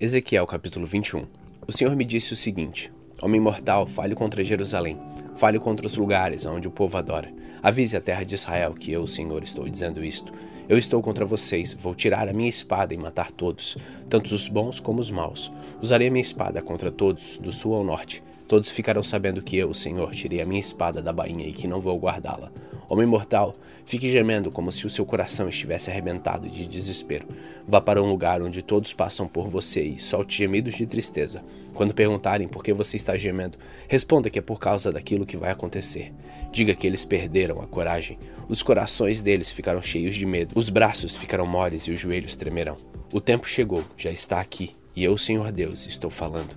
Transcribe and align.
Ezequiel 0.00 0.44
capítulo 0.44 0.86
21 0.86 1.24
O 1.68 1.70
Senhor 1.70 1.94
me 1.94 2.04
disse 2.04 2.32
o 2.32 2.36
seguinte: 2.36 2.92
Homem 3.22 3.40
mortal, 3.40 3.86
fale 3.86 4.12
contra 4.16 4.42
Jerusalém, 4.42 4.98
fale 5.36 5.60
contra 5.60 5.86
os 5.86 5.96
lugares 5.96 6.44
onde 6.44 6.66
o 6.66 6.70
povo 6.70 6.98
adora. 6.98 7.32
Avise 7.62 7.96
a 7.96 8.00
terra 8.00 8.24
de 8.24 8.34
Israel 8.34 8.74
que 8.74 8.90
eu, 8.90 9.02
o 9.02 9.08
Senhor, 9.08 9.44
estou 9.44 9.68
dizendo 9.68 10.04
isto. 10.04 10.32
Eu 10.68 10.76
estou 10.76 11.00
contra 11.00 11.24
vocês, 11.24 11.74
vou 11.74 11.94
tirar 11.94 12.28
a 12.28 12.32
minha 12.32 12.48
espada 12.48 12.92
e 12.92 12.98
matar 12.98 13.30
todos, 13.30 13.78
tanto 14.10 14.34
os 14.34 14.48
bons 14.48 14.80
como 14.80 14.98
os 14.98 15.12
maus. 15.12 15.52
Usarei 15.80 16.08
a 16.08 16.10
minha 16.10 16.22
espada 16.22 16.60
contra 16.60 16.90
todos, 16.90 17.38
do 17.38 17.52
sul 17.52 17.76
ao 17.76 17.84
norte. 17.84 18.20
Todos 18.48 18.70
ficarão 18.70 19.02
sabendo 19.02 19.42
que 19.42 19.56
eu, 19.56 19.70
o 19.70 19.74
Senhor, 19.74 20.10
tirei 20.12 20.40
a 20.40 20.46
minha 20.46 20.60
espada 20.60 21.00
da 21.00 21.12
bainha 21.12 21.46
e 21.46 21.52
que 21.52 21.68
não 21.68 21.80
vou 21.80 21.96
guardá-la. 22.00 22.50
Homem 22.94 23.08
mortal, 23.08 23.56
fique 23.84 24.08
gemendo 24.08 24.52
como 24.52 24.70
se 24.70 24.86
o 24.86 24.90
seu 24.90 25.04
coração 25.04 25.48
estivesse 25.48 25.90
arrebentado 25.90 26.48
de 26.48 26.64
desespero. 26.64 27.26
Vá 27.66 27.80
para 27.80 28.00
um 28.00 28.06
lugar 28.08 28.40
onde 28.40 28.62
todos 28.62 28.92
passam 28.92 29.26
por 29.26 29.48
você 29.48 29.82
e 29.82 29.98
solte 29.98 30.38
gemidos 30.38 30.74
de 30.74 30.86
tristeza. 30.86 31.42
Quando 31.74 31.92
perguntarem 31.92 32.46
por 32.46 32.62
que 32.62 32.72
você 32.72 32.96
está 32.96 33.16
gemendo, 33.16 33.58
responda 33.88 34.30
que 34.30 34.38
é 34.38 34.42
por 34.42 34.60
causa 34.60 34.92
daquilo 34.92 35.26
que 35.26 35.36
vai 35.36 35.50
acontecer. 35.50 36.12
Diga 36.52 36.72
que 36.72 36.86
eles 36.86 37.04
perderam 37.04 37.60
a 37.60 37.66
coragem. 37.66 38.16
Os 38.48 38.62
corações 38.62 39.20
deles 39.20 39.50
ficaram 39.50 39.82
cheios 39.82 40.14
de 40.14 40.24
medo, 40.24 40.52
os 40.56 40.68
braços 40.68 41.16
ficarão 41.16 41.48
moles 41.48 41.88
e 41.88 41.90
os 41.90 41.98
joelhos 41.98 42.36
tremerão. 42.36 42.76
O 43.12 43.20
tempo 43.20 43.48
chegou, 43.48 43.82
já 43.96 44.12
está 44.12 44.38
aqui, 44.38 44.70
e 44.94 45.02
eu, 45.02 45.18
Senhor 45.18 45.50
Deus, 45.50 45.88
estou 45.88 46.10
falando. 46.10 46.56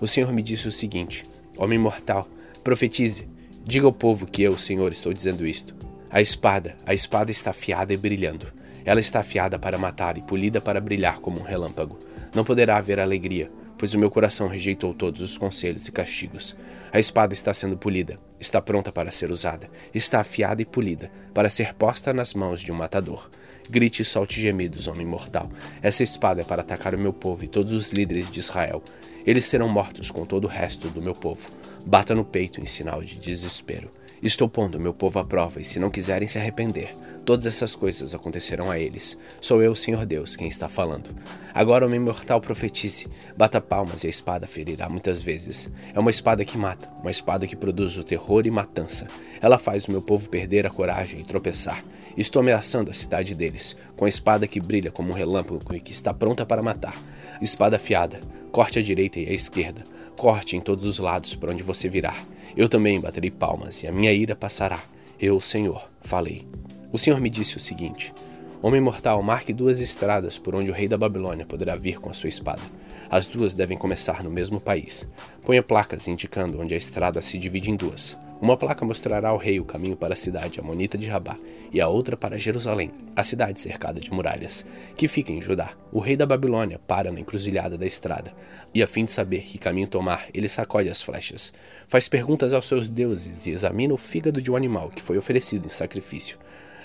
O 0.00 0.06
Senhor 0.08 0.32
me 0.32 0.42
disse 0.42 0.66
o 0.66 0.72
seguinte: 0.72 1.24
Homem 1.56 1.78
mortal, 1.78 2.28
profetize, 2.64 3.28
diga 3.64 3.86
ao 3.86 3.92
povo 3.92 4.26
que 4.26 4.42
eu, 4.42 4.58
Senhor, 4.58 4.90
estou 4.90 5.12
dizendo 5.12 5.46
isto. 5.46 5.75
A 6.16 6.20
espada, 6.22 6.74
a 6.86 6.94
espada 6.94 7.30
está 7.30 7.50
afiada 7.50 7.92
e 7.92 7.96
brilhando. 7.98 8.50
Ela 8.86 9.00
está 9.00 9.20
afiada 9.20 9.58
para 9.58 9.76
matar 9.76 10.16
e 10.16 10.22
polida 10.22 10.62
para 10.62 10.80
brilhar 10.80 11.18
como 11.18 11.38
um 11.38 11.42
relâmpago. 11.42 11.98
Não 12.34 12.42
poderá 12.42 12.78
haver 12.78 12.98
alegria, 12.98 13.50
pois 13.76 13.92
o 13.92 13.98
meu 13.98 14.10
coração 14.10 14.48
rejeitou 14.48 14.94
todos 14.94 15.20
os 15.20 15.36
conselhos 15.36 15.86
e 15.86 15.92
castigos. 15.92 16.56
A 16.90 16.98
espada 16.98 17.34
está 17.34 17.52
sendo 17.52 17.76
polida, 17.76 18.18
está 18.40 18.62
pronta 18.62 18.90
para 18.90 19.10
ser 19.10 19.30
usada, 19.30 19.68
está 19.94 20.20
afiada 20.20 20.62
e 20.62 20.64
polida, 20.64 21.12
para 21.34 21.50
ser 21.50 21.74
posta 21.74 22.14
nas 22.14 22.32
mãos 22.32 22.62
de 22.62 22.72
um 22.72 22.76
matador. 22.76 23.28
Grite 23.68 24.00
e 24.00 24.04
solte 24.06 24.40
gemidos, 24.40 24.86
homem 24.86 25.04
mortal. 25.04 25.50
Essa 25.82 26.02
espada 26.02 26.40
é 26.40 26.44
para 26.44 26.62
atacar 26.62 26.94
o 26.94 26.98
meu 26.98 27.12
povo 27.12 27.44
e 27.44 27.48
todos 27.48 27.74
os 27.74 27.92
líderes 27.92 28.30
de 28.30 28.40
Israel. 28.40 28.82
Eles 29.26 29.44
serão 29.44 29.68
mortos 29.68 30.10
com 30.10 30.24
todo 30.24 30.44
o 30.44 30.48
resto 30.48 30.88
do 30.88 31.02
meu 31.02 31.14
povo. 31.14 31.46
Bata 31.84 32.14
no 32.14 32.24
peito 32.24 32.58
em 32.58 32.64
sinal 32.64 33.02
de 33.02 33.16
desespero. 33.16 33.90
Estou 34.26 34.48
pondo 34.48 34.80
meu 34.80 34.92
povo 34.92 35.20
à 35.20 35.24
prova, 35.24 35.60
e 35.60 35.64
se 35.64 35.78
não 35.78 35.88
quiserem 35.88 36.26
se 36.26 36.36
arrepender, 36.36 36.92
todas 37.24 37.46
essas 37.46 37.76
coisas 37.76 38.12
acontecerão 38.12 38.68
a 38.68 38.76
eles. 38.76 39.16
Sou 39.40 39.62
eu, 39.62 39.72
Senhor 39.72 40.04
Deus, 40.04 40.34
quem 40.34 40.48
está 40.48 40.68
falando. 40.68 41.14
Agora, 41.54 41.86
homem 41.86 42.00
mortal, 42.00 42.40
profetize. 42.40 43.06
Bata 43.36 43.60
palmas 43.60 44.02
e 44.02 44.08
a 44.08 44.10
espada 44.10 44.48
ferirá 44.48 44.88
muitas 44.88 45.22
vezes. 45.22 45.70
É 45.94 46.00
uma 46.00 46.10
espada 46.10 46.44
que 46.44 46.58
mata, 46.58 46.90
uma 47.00 47.10
espada 47.12 47.46
que 47.46 47.54
produz 47.54 47.96
o 47.98 48.02
terror 48.02 48.44
e 48.48 48.50
matança. 48.50 49.06
Ela 49.40 49.58
faz 49.58 49.86
o 49.86 49.92
meu 49.92 50.02
povo 50.02 50.28
perder 50.28 50.66
a 50.66 50.70
coragem 50.70 51.20
e 51.20 51.24
tropeçar. 51.24 51.84
Estou 52.16 52.40
ameaçando 52.40 52.90
a 52.90 52.94
cidade 52.94 53.32
deles, 53.32 53.76
com 53.94 54.06
a 54.06 54.08
espada 54.08 54.48
que 54.48 54.58
brilha 54.58 54.90
como 54.90 55.10
um 55.10 55.14
relâmpago 55.14 55.72
e 55.72 55.78
que 55.78 55.92
está 55.92 56.12
pronta 56.12 56.44
para 56.44 56.64
matar. 56.64 57.00
Espada 57.40 57.76
afiada, 57.76 58.18
Corte 58.56 58.78
à 58.78 58.82
direita 58.82 59.20
e 59.20 59.28
à 59.28 59.32
esquerda. 59.32 59.82
Corte 60.16 60.56
em 60.56 60.60
todos 60.60 60.84
os 60.86 60.98
lados 60.98 61.34
por 61.34 61.50
onde 61.50 61.62
você 61.62 61.88
virar. 61.88 62.24
Eu 62.56 62.68
também 62.68 62.98
baterei 62.98 63.30
palmas 63.30 63.82
e 63.82 63.86
a 63.86 63.92
minha 63.92 64.12
ira 64.12 64.34
passará. 64.34 64.80
Eu, 65.20 65.38
Senhor, 65.40 65.88
falei. 66.00 66.46
O 66.90 66.96
Senhor 66.98 67.20
me 67.20 67.28
disse 67.28 67.56
o 67.56 67.60
seguinte: 67.60 68.14
Homem 68.62 68.80
mortal, 68.80 69.22
marque 69.22 69.52
duas 69.52 69.80
estradas 69.80 70.38
por 70.38 70.54
onde 70.54 70.70
o 70.70 70.74
rei 70.74 70.88
da 70.88 70.96
Babilônia 70.96 71.44
poderá 71.44 71.76
vir 71.76 72.00
com 72.00 72.08
a 72.08 72.14
sua 72.14 72.30
espada. 72.30 72.62
As 73.10 73.26
duas 73.26 73.52
devem 73.52 73.76
começar 73.76 74.24
no 74.24 74.30
mesmo 74.30 74.58
país. 74.58 75.06
Ponha 75.44 75.62
placas 75.62 76.08
indicando 76.08 76.60
onde 76.60 76.72
a 76.72 76.78
estrada 76.78 77.20
se 77.20 77.38
divide 77.38 77.70
em 77.70 77.76
duas. 77.76 78.18
Uma 78.40 78.56
placa 78.56 78.84
mostrará 78.84 79.30
ao 79.30 79.38
rei 79.38 79.58
o 79.58 79.64
caminho 79.64 79.96
para 79.96 80.12
a 80.12 80.16
cidade 80.16 80.60
amonita 80.60 80.98
de 80.98 81.06
Rabá, 81.06 81.36
e 81.72 81.80
a 81.80 81.88
outra 81.88 82.16
para 82.18 82.38
Jerusalém, 82.38 82.90
a 83.14 83.24
cidade 83.24 83.60
cercada 83.60 83.98
de 83.98 84.12
muralhas, 84.12 84.64
que 84.94 85.08
fica 85.08 85.32
em 85.32 85.40
Judá. 85.40 85.72
O 85.90 86.00
rei 86.00 86.16
da 86.16 86.26
Babilônia 86.26 86.78
para 86.78 87.10
na 87.10 87.18
encruzilhada 87.18 87.78
da 87.78 87.86
estrada, 87.86 88.34
e 88.74 88.82
a 88.82 88.86
fim 88.86 89.06
de 89.06 89.12
saber 89.12 89.40
que 89.40 89.56
caminho 89.56 89.86
tomar, 89.86 90.26
ele 90.34 90.48
sacode 90.48 90.90
as 90.90 91.00
flechas. 91.00 91.52
Faz 91.88 92.08
perguntas 92.08 92.52
aos 92.52 92.68
seus 92.68 92.90
deuses 92.90 93.46
e 93.46 93.50
examina 93.50 93.94
o 93.94 93.96
fígado 93.96 94.42
de 94.42 94.50
um 94.50 94.56
animal 94.56 94.90
que 94.90 95.02
foi 95.02 95.16
oferecido 95.16 95.66
em 95.66 95.70
sacrifício. 95.70 96.38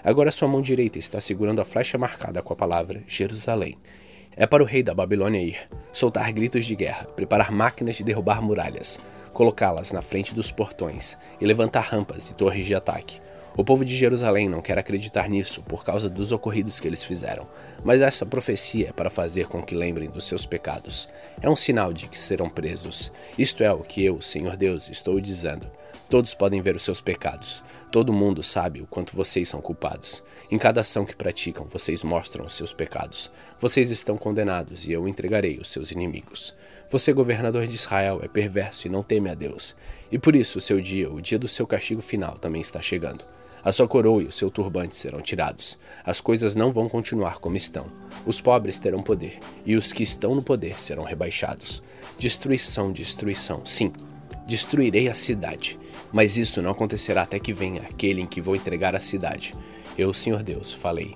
Agora 0.03 0.31
sua 0.31 0.47
mão 0.47 0.61
direita 0.61 0.97
está 0.97 1.19
segurando 1.19 1.59
a 1.59 1.65
flecha 1.65 1.97
marcada 1.97 2.41
com 2.41 2.53
a 2.53 2.55
palavra 2.55 3.03
Jerusalém. 3.05 3.77
É 4.37 4.47
para 4.47 4.63
o 4.63 4.65
rei 4.65 4.81
da 4.81 4.93
Babilônia 4.93 5.41
ir, 5.41 5.57
soltar 5.91 6.31
gritos 6.31 6.65
de 6.65 6.75
guerra, 6.75 7.05
preparar 7.13 7.51
máquinas 7.51 7.97
de 7.97 8.03
derrubar 8.03 8.41
muralhas, 8.41 8.99
colocá-las 9.33 9.91
na 9.91 10.01
frente 10.01 10.33
dos 10.33 10.51
portões 10.51 11.17
e 11.39 11.45
levantar 11.45 11.81
rampas 11.81 12.29
e 12.29 12.33
torres 12.33 12.65
de 12.65 12.75
ataque. 12.75 13.19
O 13.55 13.65
povo 13.65 13.83
de 13.83 13.95
Jerusalém 13.95 14.47
não 14.47 14.61
quer 14.61 14.77
acreditar 14.77 15.27
nisso 15.27 15.61
por 15.63 15.83
causa 15.83 16.09
dos 16.09 16.31
ocorridos 16.31 16.79
que 16.79 16.87
eles 16.87 17.03
fizeram, 17.03 17.45
mas 17.83 18.01
essa 18.01 18.25
profecia 18.25 18.89
é 18.89 18.93
para 18.93 19.09
fazer 19.09 19.47
com 19.47 19.61
que 19.61 19.75
lembrem 19.75 20.09
dos 20.09 20.23
seus 20.23 20.45
pecados. 20.45 21.09
É 21.41 21.49
um 21.49 21.55
sinal 21.55 21.91
de 21.91 22.07
que 22.07 22.17
serão 22.17 22.49
presos. 22.49 23.11
Isto 23.37 23.61
é 23.61 23.73
o 23.73 23.79
que 23.79 24.03
eu, 24.05 24.21
Senhor 24.21 24.55
Deus, 24.55 24.87
estou 24.87 25.19
dizendo. 25.19 25.69
Todos 26.09 26.33
podem 26.33 26.61
ver 26.61 26.77
os 26.77 26.83
seus 26.83 27.01
pecados. 27.01 27.61
Todo 27.91 28.13
mundo 28.13 28.41
sabe 28.41 28.81
o 28.81 28.87
quanto 28.87 29.15
vocês 29.15 29.49
são 29.49 29.59
culpados. 29.59 30.23
Em 30.49 30.57
cada 30.57 30.81
ação 30.81 31.05
que 31.05 31.15
praticam, 31.15 31.65
vocês 31.65 32.03
mostram 32.03 32.45
os 32.45 32.53
seus 32.53 32.71
pecados. 32.71 33.29
Vocês 33.59 33.91
estão 33.91 34.17
condenados 34.17 34.87
e 34.87 34.93
eu 34.93 35.07
entregarei 35.07 35.57
os 35.57 35.69
seus 35.69 35.91
inimigos. 35.91 36.53
Você, 36.91 37.13
governador 37.13 37.65
de 37.67 37.75
Israel, 37.75 38.19
é 38.21 38.27
perverso 38.27 38.85
e 38.85 38.89
não 38.89 39.01
teme 39.01 39.29
a 39.29 39.33
Deus. 39.33 39.73
E 40.11 40.19
por 40.19 40.35
isso 40.35 40.57
o 40.57 40.61
seu 40.61 40.81
dia, 40.81 41.09
o 41.09 41.21
dia 41.21 41.39
do 41.39 41.47
seu 41.47 41.65
castigo 41.65 42.01
final, 42.01 42.37
também 42.37 42.61
está 42.61 42.81
chegando. 42.81 43.23
A 43.63 43.71
sua 43.71 43.87
coroa 43.87 44.21
e 44.21 44.25
o 44.25 44.31
seu 44.31 44.51
turbante 44.51 44.97
serão 44.97 45.21
tirados. 45.21 45.79
As 46.03 46.19
coisas 46.19 46.53
não 46.53 46.69
vão 46.69 46.89
continuar 46.89 47.39
como 47.39 47.55
estão. 47.55 47.85
Os 48.25 48.41
pobres 48.41 48.77
terão 48.77 49.01
poder, 49.01 49.39
e 49.65 49.77
os 49.77 49.93
que 49.93 50.03
estão 50.03 50.35
no 50.35 50.43
poder 50.43 50.81
serão 50.81 51.03
rebaixados. 51.03 51.81
Destruição, 52.19 52.91
destruição, 52.91 53.65
sim. 53.65 53.93
Destruirei 54.45 55.07
a 55.07 55.13
cidade. 55.13 55.79
Mas 56.11 56.35
isso 56.35 56.61
não 56.61 56.71
acontecerá 56.71 57.21
até 57.21 57.39
que 57.39 57.53
venha 57.53 57.83
aquele 57.83 58.21
em 58.21 58.27
que 58.27 58.41
vou 58.41 58.53
entregar 58.53 58.95
a 58.95 58.99
cidade. 58.99 59.53
Eu, 59.97 60.13
Senhor 60.13 60.43
Deus, 60.43 60.73
falei. 60.73 61.13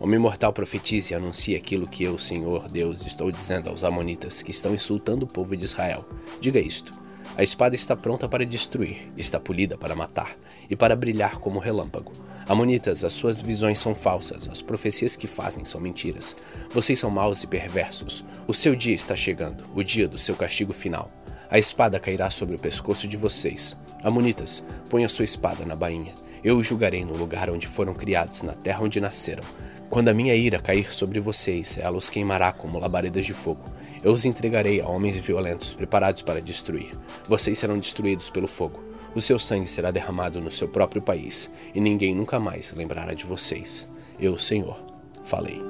Homem 0.00 0.18
mortal 0.18 0.52
profetize 0.52 1.12
e 1.12 1.16
anuncie 1.16 1.56
aquilo 1.56 1.88
que 1.88 2.04
eu, 2.04 2.16
Senhor 2.20 2.68
Deus, 2.68 3.04
estou 3.04 3.32
dizendo 3.32 3.68
aos 3.68 3.82
Amonitas 3.82 4.42
que 4.42 4.52
estão 4.52 4.72
insultando 4.72 5.24
o 5.24 5.28
povo 5.28 5.56
de 5.56 5.64
Israel. 5.64 6.08
Diga 6.40 6.60
isto: 6.60 6.92
A 7.36 7.42
espada 7.42 7.74
está 7.74 7.96
pronta 7.96 8.28
para 8.28 8.46
destruir, 8.46 9.12
está 9.16 9.40
polida 9.40 9.76
para 9.76 9.96
matar 9.96 10.36
e 10.70 10.76
para 10.76 10.94
brilhar 10.94 11.40
como 11.40 11.58
relâmpago. 11.58 12.12
Amonitas, 12.48 13.02
as 13.02 13.12
suas 13.12 13.40
visões 13.40 13.80
são 13.80 13.92
falsas, 13.92 14.48
as 14.48 14.62
profecias 14.62 15.16
que 15.16 15.26
fazem 15.26 15.64
são 15.64 15.80
mentiras. 15.80 16.36
Vocês 16.70 17.00
são 17.00 17.10
maus 17.10 17.42
e 17.42 17.48
perversos. 17.48 18.24
O 18.46 18.54
seu 18.54 18.76
dia 18.76 18.94
está 18.94 19.16
chegando, 19.16 19.64
o 19.74 19.82
dia 19.82 20.06
do 20.06 20.16
seu 20.16 20.36
castigo 20.36 20.72
final. 20.72 21.10
A 21.50 21.58
espada 21.58 21.98
cairá 21.98 22.30
sobre 22.30 22.54
o 22.54 22.58
pescoço 22.58 23.08
de 23.08 23.16
vocês. 23.16 23.76
Amonitas, 24.04 24.62
ponha 24.88 25.08
sua 25.08 25.24
espada 25.24 25.64
na 25.66 25.74
bainha. 25.74 26.14
Eu 26.42 26.56
os 26.56 26.66
julgarei 26.66 27.04
no 27.04 27.16
lugar 27.16 27.50
onde 27.50 27.66
foram 27.66 27.94
criados, 27.94 28.42
na 28.42 28.52
terra 28.52 28.82
onde 28.82 29.00
nasceram. 29.00 29.42
Quando 29.90 30.08
a 30.08 30.14
minha 30.14 30.34
ira 30.34 30.58
cair 30.58 30.92
sobre 30.92 31.18
vocês, 31.18 31.78
ela 31.78 31.96
os 31.96 32.10
queimará 32.10 32.52
como 32.52 32.78
labaredas 32.78 33.24
de 33.24 33.32
fogo. 33.32 33.64
Eu 34.02 34.12
os 34.12 34.24
entregarei 34.24 34.80
a 34.80 34.86
homens 34.86 35.16
violentos, 35.16 35.72
preparados 35.72 36.22
para 36.22 36.42
destruir. 36.42 36.90
Vocês 37.26 37.58
serão 37.58 37.78
destruídos 37.78 38.28
pelo 38.28 38.46
fogo. 38.46 38.84
O 39.14 39.20
seu 39.20 39.38
sangue 39.38 39.68
será 39.68 39.90
derramado 39.90 40.40
no 40.40 40.50
seu 40.50 40.68
próprio 40.68 41.00
país, 41.00 41.50
e 41.74 41.80
ninguém 41.80 42.14
nunca 42.14 42.38
mais 42.38 42.72
lembrará 42.72 43.14
de 43.14 43.24
vocês. 43.24 43.88
Eu, 44.20 44.36
Senhor, 44.38 44.78
falei. 45.24 45.60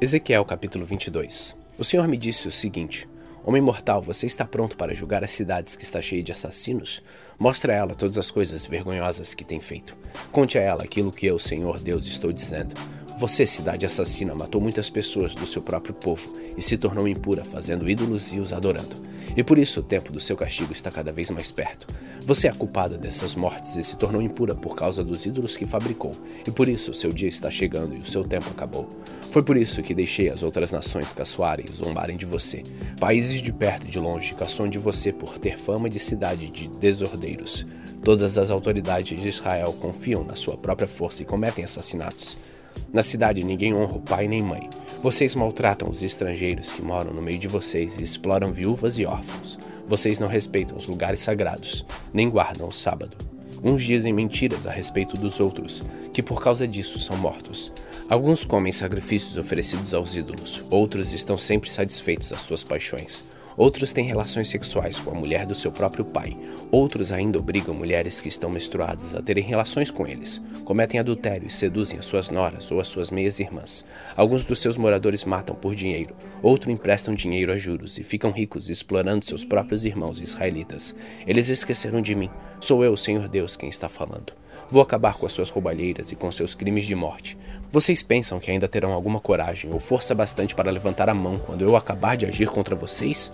Ezequiel 0.00 0.44
capítulo 0.44 0.84
22 0.84 1.56
O 1.78 1.84
Senhor 1.84 2.06
me 2.06 2.16
disse 2.16 2.46
o 2.46 2.52
seguinte: 2.52 3.08
Homem 3.46 3.60
mortal, 3.60 4.00
você 4.00 4.24
está 4.26 4.46
pronto 4.46 4.74
para 4.74 4.94
julgar 4.94 5.22
as 5.22 5.30
cidades 5.30 5.76
que 5.76 5.84
está 5.84 6.00
cheia 6.00 6.22
de 6.22 6.32
assassinos? 6.32 7.02
Mostre 7.38 7.72
a 7.72 7.74
ela 7.74 7.94
todas 7.94 8.16
as 8.16 8.30
coisas 8.30 8.64
vergonhosas 8.66 9.34
que 9.34 9.44
tem 9.44 9.60
feito. 9.60 9.94
Conte 10.32 10.56
a 10.56 10.62
ela 10.62 10.82
aquilo 10.82 11.12
que 11.12 11.26
eu, 11.26 11.38
Senhor 11.38 11.78
Deus, 11.78 12.06
estou 12.06 12.32
dizendo. 12.32 12.74
Você, 13.26 13.46
cidade 13.46 13.86
assassina, 13.86 14.34
matou 14.34 14.60
muitas 14.60 14.90
pessoas 14.90 15.34
do 15.34 15.46
seu 15.46 15.62
próprio 15.62 15.94
povo 15.94 16.30
e 16.58 16.60
se 16.60 16.76
tornou 16.76 17.08
impura, 17.08 17.42
fazendo 17.42 17.88
ídolos 17.88 18.34
e 18.34 18.38
os 18.38 18.52
adorando. 18.52 18.96
E 19.34 19.42
por 19.42 19.56
isso 19.56 19.80
o 19.80 19.82
tempo 19.82 20.12
do 20.12 20.20
seu 20.20 20.36
castigo 20.36 20.74
está 20.74 20.90
cada 20.90 21.10
vez 21.10 21.30
mais 21.30 21.50
perto. 21.50 21.86
Você 22.26 22.48
é 22.48 22.52
culpada 22.52 22.98
dessas 22.98 23.34
mortes 23.34 23.76
e 23.76 23.82
se 23.82 23.96
tornou 23.96 24.20
impura 24.20 24.54
por 24.54 24.76
causa 24.76 25.02
dos 25.02 25.24
ídolos 25.24 25.56
que 25.56 25.64
fabricou, 25.64 26.14
e 26.46 26.50
por 26.50 26.68
isso 26.68 26.90
o 26.90 26.94
seu 26.94 27.14
dia 27.14 27.26
está 27.26 27.50
chegando 27.50 27.96
e 27.96 28.00
o 28.00 28.04
seu 28.04 28.24
tempo 28.24 28.50
acabou. 28.50 28.90
Foi 29.30 29.42
por 29.42 29.56
isso 29.56 29.82
que 29.82 29.94
deixei 29.94 30.28
as 30.28 30.42
outras 30.42 30.70
nações 30.70 31.10
caçoarem 31.14 31.64
e 31.66 31.82
zombarem 31.82 32.18
de 32.18 32.26
você. 32.26 32.62
Países 33.00 33.40
de 33.40 33.54
perto 33.54 33.86
e 33.86 33.90
de 33.90 33.98
longe 33.98 34.34
caçam 34.34 34.68
de 34.68 34.78
você 34.78 35.14
por 35.14 35.38
ter 35.38 35.58
fama 35.58 35.88
de 35.88 35.98
cidade 35.98 36.50
de 36.50 36.68
desordeiros. 36.68 37.66
Todas 38.02 38.36
as 38.36 38.50
autoridades 38.50 39.18
de 39.18 39.26
Israel 39.26 39.72
confiam 39.80 40.22
na 40.22 40.36
sua 40.36 40.58
própria 40.58 40.86
força 40.86 41.22
e 41.22 41.24
cometem 41.24 41.64
assassinatos. 41.64 42.36
Na 42.92 43.02
cidade 43.02 43.42
ninguém 43.42 43.74
honra 43.74 43.96
o 43.96 44.00
pai 44.00 44.28
nem 44.28 44.42
mãe. 44.42 44.68
Vocês 45.02 45.34
maltratam 45.34 45.90
os 45.90 46.02
estrangeiros 46.02 46.70
que 46.70 46.80
moram 46.82 47.12
no 47.12 47.20
meio 47.20 47.38
de 47.38 47.48
vocês 47.48 47.96
e 47.96 48.02
exploram 48.02 48.52
viúvas 48.52 48.98
e 48.98 49.04
órfãos. 49.04 49.58
Vocês 49.86 50.18
não 50.18 50.28
respeitam 50.28 50.76
os 50.76 50.86
lugares 50.86 51.20
sagrados, 51.20 51.84
nem 52.12 52.30
guardam 52.30 52.68
o 52.68 52.72
sábado. 52.72 53.16
Uns 53.62 53.82
dizem 53.82 54.12
mentiras 54.12 54.66
a 54.66 54.70
respeito 54.70 55.16
dos 55.16 55.40
outros, 55.40 55.82
que 56.12 56.22
por 56.22 56.42
causa 56.42 56.68
disso 56.68 56.98
são 56.98 57.16
mortos. 57.16 57.72
Alguns 58.08 58.44
comem 58.44 58.72
sacrifícios 58.72 59.38
oferecidos 59.38 59.94
aos 59.94 60.14
ídolos, 60.14 60.62
outros 60.70 61.12
estão 61.12 61.36
sempre 61.36 61.70
satisfeitos 61.70 62.32
às 62.32 62.42
suas 62.42 62.62
paixões. 62.62 63.24
Outros 63.56 63.92
têm 63.92 64.04
relações 64.04 64.48
sexuais 64.48 64.98
com 64.98 65.10
a 65.10 65.14
mulher 65.14 65.46
do 65.46 65.54
seu 65.54 65.70
próprio 65.70 66.04
pai. 66.04 66.36
Outros 66.70 67.12
ainda 67.12 67.38
obrigam 67.38 67.74
mulheres 67.74 68.20
que 68.20 68.28
estão 68.28 68.50
menstruadas 68.50 69.14
a 69.14 69.22
terem 69.22 69.44
relações 69.44 69.90
com 69.90 70.06
eles. 70.06 70.42
Cometem 70.64 70.98
adultério 70.98 71.46
e 71.46 71.50
seduzem 71.50 71.98
as 71.98 72.04
suas 72.04 72.30
noras 72.30 72.70
ou 72.70 72.80
as 72.80 72.88
suas 72.88 73.10
meias-irmãs. 73.10 73.84
Alguns 74.16 74.44
dos 74.44 74.58
seus 74.58 74.76
moradores 74.76 75.24
matam 75.24 75.54
por 75.54 75.74
dinheiro. 75.74 76.16
Outros 76.42 76.72
emprestam 76.72 77.14
dinheiro 77.14 77.52
a 77.52 77.56
juros 77.56 77.98
e 77.98 78.02
ficam 78.02 78.32
ricos 78.32 78.68
explorando 78.68 79.24
seus 79.24 79.44
próprios 79.44 79.84
irmãos 79.84 80.20
israelitas. 80.20 80.94
Eles 81.26 81.48
esqueceram 81.48 82.02
de 82.02 82.14
mim. 82.14 82.30
Sou 82.60 82.84
eu, 82.84 82.96
Senhor 82.96 83.28
Deus, 83.28 83.56
quem 83.56 83.68
está 83.68 83.88
falando. 83.88 84.32
Vou 84.70 84.82
acabar 84.82 85.16
com 85.16 85.26
as 85.26 85.32
suas 85.32 85.50
roubalheiras 85.50 86.10
e 86.10 86.16
com 86.16 86.30
seus 86.32 86.54
crimes 86.54 86.86
de 86.86 86.94
morte. 86.94 87.36
Vocês 87.70 88.02
pensam 88.02 88.40
que 88.40 88.50
ainda 88.50 88.68
terão 88.68 88.92
alguma 88.92 89.20
coragem 89.20 89.72
ou 89.72 89.78
força 89.78 90.14
bastante 90.14 90.54
para 90.54 90.70
levantar 90.70 91.08
a 91.08 91.14
mão 91.14 91.38
quando 91.38 91.62
eu 91.62 91.76
acabar 91.76 92.16
de 92.16 92.26
agir 92.26 92.48
contra 92.48 92.74
vocês? 92.74 93.32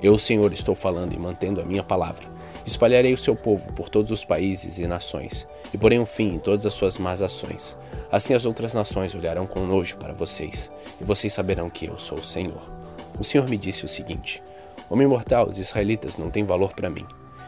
Eu, 0.00 0.16
Senhor, 0.16 0.52
estou 0.52 0.76
falando 0.76 1.12
e 1.12 1.18
mantendo 1.18 1.60
a 1.60 1.64
minha 1.64 1.82
palavra. 1.82 2.24
Espalharei 2.64 3.12
o 3.12 3.18
seu 3.18 3.34
povo 3.34 3.72
por 3.72 3.88
todos 3.88 4.12
os 4.12 4.24
países 4.24 4.78
e 4.78 4.86
nações, 4.86 5.48
e 5.74 5.78
porei 5.78 5.98
um 5.98 6.06
fim 6.06 6.34
em 6.34 6.38
todas 6.38 6.64
as 6.66 6.74
suas 6.74 6.98
más 6.98 7.20
ações. 7.20 7.76
Assim 8.10 8.32
as 8.32 8.44
outras 8.44 8.72
nações 8.72 9.12
olharão 9.16 9.44
com 9.44 9.66
nojo 9.66 9.96
para 9.96 10.12
vocês, 10.12 10.70
e 11.00 11.04
vocês 11.04 11.32
saberão 11.32 11.68
que 11.68 11.86
eu 11.86 11.98
sou 11.98 12.18
o 12.18 12.24
Senhor. 12.24 12.62
O 13.18 13.24
Senhor 13.24 13.48
me 13.48 13.56
disse 13.56 13.84
o 13.84 13.88
seguinte: 13.88 14.40
Homem 14.88 15.08
mortal, 15.08 15.48
os 15.48 15.58
israelitas 15.58 16.16
não 16.16 16.30
têm 16.30 16.44
valor 16.44 16.74
para 16.74 16.90
mim. 16.90 17.06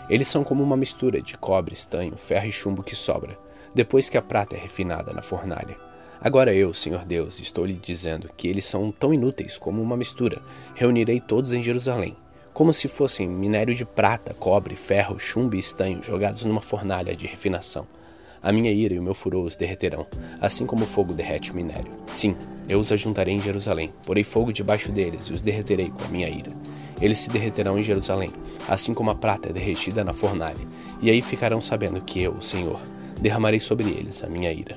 Eles 0.08 0.26
são 0.26 0.42
como 0.42 0.60
uma 0.60 0.76
mistura 0.76 1.22
de 1.22 1.38
cobre, 1.38 1.72
estanho, 1.72 2.16
ferro 2.16 2.48
e 2.48 2.52
chumbo 2.52 2.82
que 2.82 2.96
sobra, 2.96 3.38
depois 3.72 4.08
que 4.08 4.18
a 4.18 4.22
prata 4.22 4.56
é 4.56 4.58
refinada 4.58 5.12
na 5.12 5.22
fornalha. 5.22 5.76
Agora 6.20 6.52
eu, 6.52 6.74
Senhor 6.74 7.04
Deus, 7.04 7.38
estou 7.38 7.64
lhe 7.64 7.74
dizendo 7.74 8.28
que 8.36 8.48
eles 8.48 8.64
são 8.64 8.90
tão 8.90 9.14
inúteis 9.14 9.56
como 9.56 9.80
uma 9.80 9.96
mistura. 9.96 10.42
Reunirei 10.74 11.20
todos 11.20 11.52
em 11.52 11.62
Jerusalém 11.62 12.16
como 12.52 12.72
se 12.72 12.88
fossem 12.88 13.28
minério 13.28 13.74
de 13.74 13.84
prata, 13.84 14.34
cobre, 14.34 14.76
ferro, 14.76 15.18
chumbo 15.18 15.56
e 15.56 15.58
estanho 15.58 16.02
jogados 16.02 16.44
numa 16.44 16.60
fornalha 16.60 17.14
de 17.14 17.26
refinação. 17.26 17.86
A 18.42 18.52
minha 18.52 18.70
ira 18.70 18.94
e 18.94 18.98
o 18.98 19.02
meu 19.02 19.14
furor 19.14 19.44
os 19.44 19.56
derreterão, 19.56 20.06
assim 20.40 20.64
como 20.64 20.84
o 20.84 20.86
fogo 20.86 21.12
derrete 21.12 21.52
o 21.52 21.54
minério. 21.54 21.92
Sim, 22.06 22.34
eu 22.68 22.78
os 22.78 22.90
ajuntarei 22.90 23.34
em 23.34 23.42
Jerusalém, 23.42 23.92
porei 24.04 24.24
fogo 24.24 24.52
debaixo 24.52 24.90
deles 24.90 25.26
e 25.26 25.32
os 25.32 25.42
derreterei 25.42 25.90
com 25.90 26.04
a 26.04 26.08
minha 26.08 26.28
ira. 26.28 26.52
Eles 27.00 27.18
se 27.18 27.30
derreterão 27.30 27.78
em 27.78 27.82
Jerusalém, 27.82 28.30
assim 28.68 28.94
como 28.94 29.10
a 29.10 29.14
prata 29.14 29.50
é 29.50 29.52
derretida 29.52 30.02
na 30.02 30.14
fornalha, 30.14 30.66
e 31.02 31.10
aí 31.10 31.20
ficarão 31.20 31.60
sabendo 31.60 32.00
que 32.00 32.22
eu, 32.22 32.32
o 32.32 32.42
Senhor, 32.42 32.80
derramarei 33.20 33.60
sobre 33.60 33.88
eles 33.88 34.24
a 34.24 34.26
minha 34.26 34.52
ira. 34.52 34.76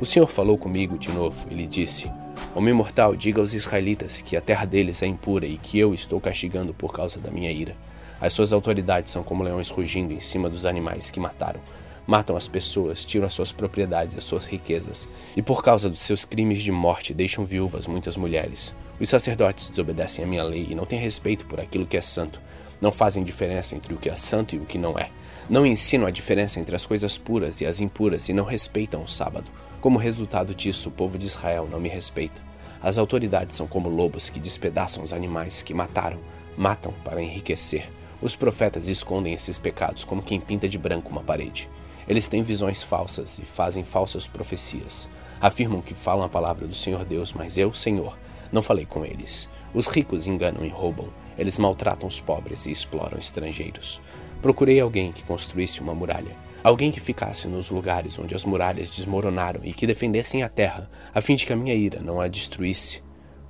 O 0.00 0.06
Senhor 0.06 0.26
falou 0.26 0.58
comigo 0.58 0.98
de 0.98 1.10
novo 1.12 1.46
e 1.50 1.54
lhe 1.54 1.66
disse: 1.66 2.10
Homem 2.54 2.72
mortal, 2.72 3.16
diga 3.16 3.40
aos 3.40 3.54
israelitas 3.54 4.20
que 4.20 4.36
a 4.36 4.40
terra 4.40 4.64
deles 4.64 5.02
é 5.02 5.06
impura 5.06 5.46
e 5.46 5.58
que 5.58 5.78
eu 5.78 5.92
estou 5.92 6.20
castigando 6.20 6.72
por 6.72 6.92
causa 6.92 7.18
da 7.18 7.30
minha 7.30 7.50
ira. 7.50 7.76
As 8.20 8.32
suas 8.32 8.52
autoridades 8.52 9.12
são 9.12 9.22
como 9.22 9.42
leões 9.42 9.70
rugindo 9.70 10.12
em 10.12 10.20
cima 10.20 10.48
dos 10.48 10.64
animais 10.64 11.10
que 11.10 11.18
mataram. 11.18 11.60
Matam 12.06 12.36
as 12.36 12.46
pessoas, 12.46 13.04
tiram 13.04 13.26
as 13.26 13.32
suas 13.32 13.50
propriedades 13.50 14.16
as 14.16 14.24
suas 14.24 14.46
riquezas, 14.46 15.08
e 15.36 15.42
por 15.42 15.62
causa 15.62 15.88
dos 15.88 16.00
seus 16.00 16.24
crimes 16.24 16.62
de 16.62 16.70
morte 16.70 17.14
deixam 17.14 17.44
viúvas 17.44 17.86
muitas 17.86 18.16
mulheres. 18.16 18.74
Os 19.00 19.08
sacerdotes 19.08 19.68
desobedecem 19.68 20.24
a 20.24 20.28
minha 20.28 20.44
lei 20.44 20.68
e 20.70 20.74
não 20.74 20.86
têm 20.86 21.00
respeito 21.00 21.46
por 21.46 21.58
aquilo 21.58 21.86
que 21.86 21.96
é 21.96 22.00
santo. 22.00 22.40
Não 22.80 22.92
fazem 22.92 23.24
diferença 23.24 23.74
entre 23.74 23.94
o 23.94 23.96
que 23.96 24.08
é 24.08 24.14
santo 24.14 24.54
e 24.54 24.58
o 24.58 24.64
que 24.64 24.78
não 24.78 24.98
é. 24.98 25.10
Não 25.48 25.66
ensinam 25.66 26.06
a 26.06 26.10
diferença 26.10 26.58
entre 26.58 26.74
as 26.74 26.86
coisas 26.86 27.18
puras 27.18 27.60
e 27.60 27.66
as 27.66 27.78
impuras 27.78 28.30
e 28.30 28.32
não 28.32 28.44
respeitam 28.44 29.02
o 29.02 29.08
sábado. 29.08 29.50
Como 29.78 29.98
resultado 29.98 30.54
disso, 30.54 30.88
o 30.88 30.92
povo 30.92 31.18
de 31.18 31.26
Israel 31.26 31.68
não 31.70 31.78
me 31.78 31.88
respeita. 31.88 32.40
As 32.82 32.96
autoridades 32.96 33.54
são 33.54 33.66
como 33.66 33.90
lobos 33.90 34.30
que 34.30 34.40
despedaçam 34.40 35.04
os 35.04 35.12
animais 35.12 35.62
que 35.62 35.74
mataram, 35.74 36.18
matam 36.56 36.94
para 37.04 37.22
enriquecer. 37.22 37.90
Os 38.22 38.34
profetas 38.34 38.88
escondem 38.88 39.34
esses 39.34 39.58
pecados 39.58 40.02
como 40.02 40.22
quem 40.22 40.40
pinta 40.40 40.66
de 40.66 40.78
branco 40.78 41.10
uma 41.10 41.22
parede. 41.22 41.68
Eles 42.08 42.26
têm 42.26 42.42
visões 42.42 42.82
falsas 42.82 43.38
e 43.38 43.42
fazem 43.42 43.84
falsas 43.84 44.26
profecias. 44.26 45.10
Afirmam 45.38 45.82
que 45.82 45.92
falam 45.92 46.24
a 46.24 46.28
palavra 46.28 46.66
do 46.66 46.74
Senhor 46.74 47.04
Deus, 47.04 47.34
mas 47.34 47.58
eu, 47.58 47.72
Senhor, 47.74 48.16
não 48.50 48.62
falei 48.62 48.86
com 48.86 49.04
eles. 49.04 49.48
Os 49.74 49.88
ricos 49.88 50.26
enganam 50.26 50.64
e 50.64 50.68
roubam. 50.68 51.08
Eles 51.36 51.58
maltratam 51.58 52.08
os 52.08 52.20
pobres 52.20 52.64
e 52.64 52.70
exploram 52.70 53.18
estrangeiros. 53.18 54.00
Procurei 54.44 54.78
alguém 54.78 55.10
que 55.10 55.22
construísse 55.24 55.80
uma 55.80 55.94
muralha 55.94 56.36
Alguém 56.62 56.92
que 56.92 57.00
ficasse 57.00 57.48
nos 57.48 57.70
lugares 57.70 58.18
onde 58.18 58.34
as 58.34 58.44
muralhas 58.44 58.90
desmoronaram 58.90 59.62
e 59.64 59.72
que 59.72 59.86
defendessem 59.86 60.42
a 60.42 60.50
terra, 60.50 60.90
a 61.14 61.22
fim 61.22 61.34
de 61.34 61.46
que 61.46 61.52
a 61.54 61.56
minha 61.56 61.74
ira 61.74 62.02
não 62.02 62.20
a 62.20 62.28
destruísse. 62.28 63.02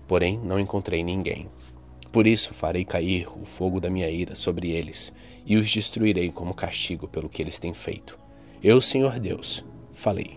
Porém, 0.07 0.39
não 0.39 0.59
encontrei 0.59 1.03
ninguém. 1.03 1.49
Por 2.13 2.29
isso 2.29 2.55
farei 2.55 2.85
cair 2.85 3.27
o 3.37 3.45
fogo 3.45 3.81
da 3.81 3.91
minha 3.91 4.09
ira 4.09 4.37
sobre 4.37 4.71
eles, 4.71 5.13
e 5.45 5.57
os 5.57 5.69
destruirei 5.69 6.31
como 6.31 6.55
castigo 6.55 7.09
pelo 7.09 7.29
que 7.29 7.43
eles 7.43 7.59
têm 7.59 7.75
feito. 7.75 8.17
Eu, 8.63 8.81
Senhor 8.81 9.19
Deus, 9.19 9.65
falei. 9.93 10.37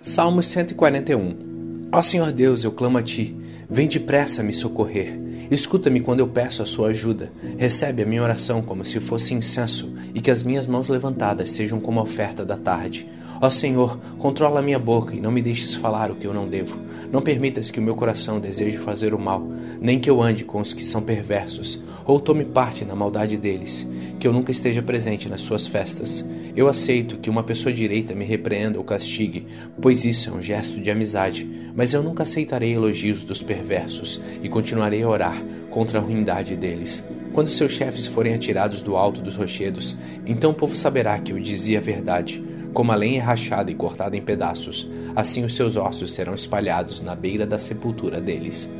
Salmos 0.00 0.46
141 0.46 1.55
Ó 1.96 2.02
Senhor 2.02 2.30
Deus, 2.30 2.62
eu 2.62 2.70
clamo 2.72 2.98
a 2.98 3.02
ti 3.02 3.34
Vem 3.70 3.88
depressa 3.88 4.42
me 4.42 4.52
socorrer. 4.52 5.18
Escuta-me 5.50 6.00
quando 6.00 6.20
eu 6.20 6.28
peço 6.28 6.62
a 6.62 6.66
sua 6.66 6.88
ajuda. 6.88 7.32
Recebe 7.56 8.02
a 8.02 8.06
minha 8.06 8.22
oração 8.22 8.60
como 8.60 8.84
se 8.84 9.00
fosse 9.00 9.32
incenso, 9.32 9.92
e 10.14 10.20
que 10.20 10.30
as 10.30 10.42
minhas 10.42 10.66
mãos 10.66 10.88
levantadas 10.88 11.50
sejam 11.50 11.80
como 11.80 11.98
a 11.98 12.02
oferta 12.02 12.44
da 12.44 12.56
tarde. 12.56 13.08
Ó 13.40 13.50
Senhor, 13.50 13.98
controla 14.18 14.60
a 14.60 14.62
minha 14.62 14.78
boca 14.78 15.14
e 15.14 15.20
não 15.20 15.30
me 15.30 15.42
deixes 15.42 15.74
falar 15.74 16.10
o 16.10 16.16
que 16.16 16.26
eu 16.26 16.32
não 16.32 16.48
devo. 16.48 16.78
Não 17.12 17.20
permitas 17.20 17.70
que 17.70 17.78
o 17.78 17.82
meu 17.82 17.94
coração 17.94 18.40
deseje 18.40 18.78
fazer 18.78 19.12
o 19.12 19.18
mal, 19.18 19.46
nem 19.80 20.00
que 20.00 20.08
eu 20.08 20.22
ande 20.22 20.44
com 20.44 20.60
os 20.60 20.72
que 20.72 20.82
são 20.82 21.02
perversos, 21.02 21.82
ou 22.06 22.18
tome 22.18 22.44
parte 22.44 22.84
na 22.84 22.94
maldade 22.94 23.36
deles, 23.36 23.86
que 24.18 24.26
eu 24.26 24.32
nunca 24.32 24.50
esteja 24.50 24.82
presente 24.82 25.28
nas 25.28 25.42
suas 25.42 25.66
festas. 25.66 26.24
Eu 26.56 26.68
aceito 26.68 27.18
que 27.18 27.28
uma 27.28 27.42
pessoa 27.42 27.72
direita 27.72 28.14
me 28.14 28.24
repreenda 28.24 28.78
ou 28.78 28.84
castigue, 28.84 29.46
pois 29.80 30.04
isso 30.04 30.30
é 30.30 30.32
um 30.32 30.40
gesto 30.40 30.80
de 30.80 30.90
amizade, 30.90 31.46
mas 31.74 31.92
eu 31.92 32.02
nunca 32.02 32.22
aceitarei 32.22 32.74
elogios 32.74 33.22
dos 33.22 33.42
perversos 33.42 34.20
e 34.42 34.48
continuarei 34.48 35.02
a 35.02 35.08
orar 35.08 35.42
contra 35.70 35.98
a 35.98 36.02
ruindade 36.02 36.56
deles. 36.56 37.04
Quando 37.32 37.50
seus 37.50 37.72
chefes 37.72 38.06
forem 38.06 38.32
atirados 38.32 38.80
do 38.80 38.96
alto 38.96 39.20
dos 39.20 39.36
rochedos, 39.36 39.94
então 40.26 40.52
o 40.52 40.54
povo 40.54 40.74
saberá 40.74 41.18
que 41.18 41.32
eu 41.32 41.38
dizia 41.38 41.78
a 41.78 41.82
verdade 41.82 42.42
como 42.76 42.92
a 42.92 42.94
lenha 42.94 43.20
é 43.20 43.24
rachada 43.24 43.70
e 43.70 43.74
cortada 43.74 44.18
em 44.18 44.20
pedaços, 44.20 44.86
assim 45.14 45.42
os 45.42 45.56
seus 45.56 45.78
ossos 45.78 46.12
serão 46.12 46.34
espalhados 46.34 47.00
na 47.00 47.14
beira 47.14 47.46
da 47.46 47.56
sepultura 47.56 48.20
deles. 48.20 48.70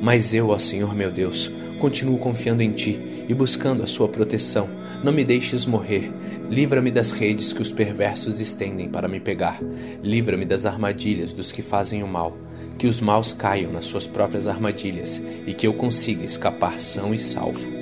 Mas 0.00 0.32
eu, 0.32 0.50
ó 0.50 0.58
Senhor 0.60 0.94
meu 0.94 1.10
Deus, 1.10 1.50
continuo 1.80 2.16
confiando 2.16 2.62
em 2.62 2.70
Ti 2.70 3.24
e 3.28 3.34
buscando 3.34 3.82
a 3.82 3.88
Sua 3.88 4.08
proteção. 4.08 4.68
Não 5.02 5.12
me 5.12 5.24
deixes 5.24 5.66
morrer. 5.66 6.12
Livra-me 6.48 6.92
das 6.92 7.10
redes 7.10 7.52
que 7.52 7.60
os 7.60 7.72
perversos 7.72 8.38
estendem 8.38 8.88
para 8.88 9.08
me 9.08 9.18
pegar. 9.18 9.60
Livra-me 10.00 10.46
das 10.46 10.64
armadilhas 10.64 11.32
dos 11.32 11.50
que 11.50 11.60
fazem 11.60 12.04
o 12.04 12.06
mal. 12.06 12.36
Que 12.78 12.86
os 12.86 13.00
maus 13.00 13.32
caiam 13.32 13.72
nas 13.72 13.84
suas 13.84 14.06
próprias 14.06 14.46
armadilhas 14.46 15.20
e 15.44 15.52
que 15.54 15.66
eu 15.66 15.74
consiga 15.74 16.24
escapar 16.24 16.78
são 16.78 17.12
e 17.12 17.18
salvo. 17.18 17.79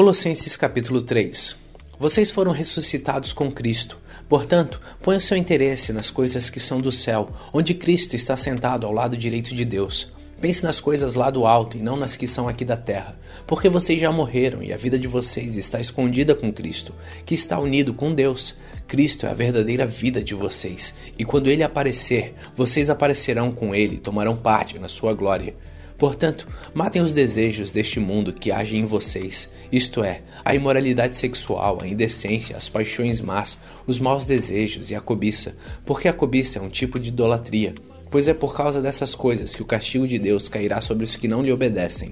Colossenses 0.00 0.56
capítulo 0.56 1.02
3 1.02 1.54
Vocês 1.98 2.30
foram 2.30 2.52
ressuscitados 2.52 3.34
com 3.34 3.52
Cristo. 3.52 3.98
Portanto, 4.30 4.80
ponham 5.02 5.20
seu 5.20 5.36
interesse 5.36 5.92
nas 5.92 6.08
coisas 6.08 6.48
que 6.48 6.58
são 6.58 6.80
do 6.80 6.90
céu, 6.90 7.28
onde 7.52 7.74
Cristo 7.74 8.16
está 8.16 8.34
sentado 8.34 8.86
ao 8.86 8.94
lado 8.94 9.14
direito 9.14 9.54
de 9.54 9.62
Deus. 9.62 10.10
Pense 10.40 10.64
nas 10.64 10.80
coisas 10.80 11.16
lá 11.16 11.30
do 11.30 11.46
alto 11.46 11.76
e 11.76 11.82
não 11.82 11.98
nas 11.98 12.16
que 12.16 12.26
são 12.26 12.48
aqui 12.48 12.64
da 12.64 12.78
terra, 12.78 13.20
porque 13.46 13.68
vocês 13.68 14.00
já 14.00 14.10
morreram 14.10 14.62
e 14.62 14.72
a 14.72 14.76
vida 14.78 14.98
de 14.98 15.06
vocês 15.06 15.54
está 15.58 15.78
escondida 15.78 16.34
com 16.34 16.50
Cristo, 16.50 16.94
que 17.26 17.34
está 17.34 17.58
unido 17.58 17.92
com 17.92 18.14
Deus. 18.14 18.54
Cristo 18.88 19.26
é 19.26 19.28
a 19.28 19.34
verdadeira 19.34 19.84
vida 19.84 20.24
de 20.24 20.32
vocês, 20.32 20.94
e 21.18 21.26
quando 21.26 21.48
ele 21.48 21.62
aparecer, 21.62 22.34
vocês 22.56 22.88
aparecerão 22.88 23.52
com 23.52 23.74
ele 23.74 23.96
e 23.96 24.00
tomarão 24.00 24.34
parte 24.34 24.78
na 24.78 24.88
sua 24.88 25.12
glória. 25.12 25.54
Portanto, 26.00 26.48
matem 26.72 27.02
os 27.02 27.12
desejos 27.12 27.70
deste 27.70 28.00
mundo 28.00 28.32
que 28.32 28.50
agem 28.50 28.80
em 28.80 28.84
vocês, 28.86 29.50
isto 29.70 30.02
é, 30.02 30.22
a 30.42 30.54
imoralidade 30.54 31.14
sexual, 31.14 31.78
a 31.82 31.86
indecência, 31.86 32.56
as 32.56 32.70
paixões 32.70 33.20
más, 33.20 33.58
os 33.86 34.00
maus 34.00 34.24
desejos 34.24 34.90
e 34.90 34.94
a 34.94 35.00
cobiça, 35.02 35.58
porque 35.84 36.08
a 36.08 36.12
cobiça 36.14 36.58
é 36.58 36.62
um 36.62 36.70
tipo 36.70 36.98
de 36.98 37.10
idolatria, 37.10 37.74
pois 38.10 38.28
é 38.28 38.32
por 38.32 38.56
causa 38.56 38.80
dessas 38.80 39.14
coisas 39.14 39.54
que 39.54 39.60
o 39.60 39.66
castigo 39.66 40.08
de 40.08 40.18
Deus 40.18 40.48
cairá 40.48 40.80
sobre 40.80 41.04
os 41.04 41.16
que 41.16 41.28
não 41.28 41.42
lhe 41.42 41.52
obedecem. 41.52 42.08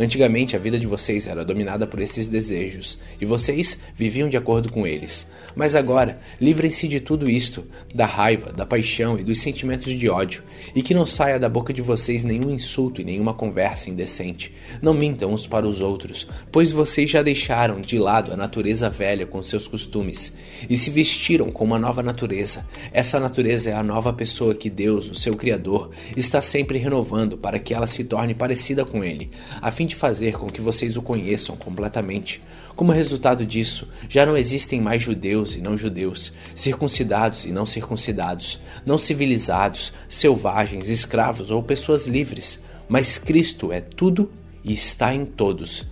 Antigamente 0.00 0.56
a 0.56 0.58
vida 0.58 0.78
de 0.78 0.86
vocês 0.86 1.28
era 1.28 1.44
dominada 1.44 1.86
por 1.86 2.00
esses 2.00 2.26
desejos, 2.26 2.98
e 3.20 3.26
vocês 3.26 3.78
viviam 3.94 4.30
de 4.30 4.36
acordo 4.38 4.72
com 4.72 4.86
eles. 4.86 5.26
Mas 5.54 5.74
agora, 5.74 6.18
livrem-se 6.40 6.88
de 6.88 7.00
tudo 7.00 7.28
isto, 7.28 7.66
da 7.94 8.06
raiva, 8.06 8.50
da 8.50 8.64
paixão 8.64 9.18
e 9.18 9.22
dos 9.22 9.42
sentimentos 9.42 9.92
de 9.92 10.08
ódio, 10.08 10.42
e 10.74 10.82
que 10.82 10.94
não 10.94 11.04
saia 11.04 11.38
da 11.38 11.50
boca 11.50 11.70
de 11.70 11.82
vocês 11.82 12.24
nenhum 12.24 12.48
insulto 12.48 13.02
e 13.02 13.04
nenhuma 13.04 13.34
conversa 13.34 13.90
indecente. 13.90 14.54
Não 14.80 14.94
mintam 14.94 15.32
uns 15.32 15.46
para 15.46 15.68
os 15.68 15.82
outros, 15.82 16.26
pois 16.50 16.72
vocês 16.72 17.10
já 17.10 17.20
deixaram 17.20 17.78
de 17.78 17.98
lado 17.98 18.32
a 18.32 18.36
natureza 18.38 18.88
velha 18.88 19.26
com 19.26 19.42
seus 19.42 19.68
costumes, 19.68 20.32
e 20.66 20.78
se 20.78 20.88
vestiram 20.88 21.50
com 21.50 21.62
uma 21.62 21.78
nova 21.78 22.02
natureza. 22.02 22.66
Essa 22.90 23.20
natureza 23.20 23.68
é 23.68 23.74
a 23.74 23.82
nova 23.82 24.14
pessoa 24.14 24.54
que 24.54 24.70
Deus, 24.70 25.10
o 25.10 25.14
seu 25.14 25.36
Criador, 25.36 25.90
está 26.16 26.40
sempre 26.40 26.78
renovando 26.78 27.36
para 27.36 27.58
que 27.58 27.74
ela 27.74 27.86
se 27.86 28.02
torne 28.02 28.32
parecida 28.32 28.82
com 28.82 29.04
Ele, 29.04 29.30
a 29.60 29.70
fim 29.70 29.89
de 29.90 29.96
fazer 29.96 30.38
com 30.38 30.46
que 30.46 30.60
vocês 30.60 30.96
o 30.96 31.02
conheçam 31.02 31.56
completamente. 31.56 32.42
Como 32.74 32.92
resultado 32.92 33.44
disso, 33.44 33.88
já 34.08 34.24
não 34.24 34.36
existem 34.36 34.80
mais 34.80 35.02
judeus 35.02 35.56
e 35.56 35.60
não 35.60 35.76
judeus, 35.76 36.32
circuncidados 36.54 37.44
e 37.44 37.48
não 37.48 37.66
circuncidados, 37.66 38.60
não 38.86 38.96
civilizados, 38.96 39.92
selvagens, 40.08 40.88
escravos 40.88 41.50
ou 41.50 41.62
pessoas 41.62 42.06
livres, 42.06 42.62
mas 42.88 43.18
Cristo 43.18 43.72
é 43.72 43.80
tudo 43.80 44.30
e 44.64 44.72
está 44.72 45.14
em 45.14 45.26
todos. 45.26 45.84